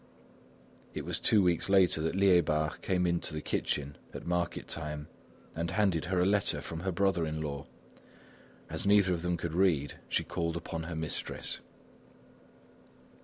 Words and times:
It 0.95 1.05
was 1.05 1.19
two 1.19 1.43
weeks 1.43 1.69
later 1.69 2.01
that 2.01 2.15
Liébard 2.15 2.81
came 2.81 3.05
into 3.05 3.35
the 3.35 3.39
kitchen 3.41 3.99
at 4.15 4.25
market 4.25 4.67
time, 4.67 5.09
and 5.55 5.69
handed 5.69 6.05
her 6.05 6.19
a 6.19 6.25
letter 6.25 6.59
from 6.59 6.79
her 6.79 6.91
brother 6.91 7.23
in 7.23 7.39
law. 7.39 7.67
As 8.67 8.83
neither 8.83 9.13
of 9.13 9.21
them 9.21 9.37
could 9.37 9.53
read, 9.53 9.99
she 10.09 10.23
called 10.23 10.57
upon 10.57 10.85
her 10.85 10.95
mistress. 10.95 11.59